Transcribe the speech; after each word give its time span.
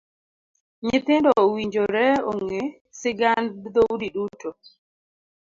Nyithindo 0.85 1.29
owinjore 1.43 2.07
ong'e 2.31 2.61
sigand 2.99 3.49
dhoudi 3.73 4.07
duto. 4.15 4.49